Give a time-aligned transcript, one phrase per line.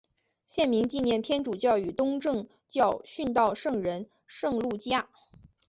[0.47, 5.07] 县名纪念天主教与东正教殉道圣人圣路济亚。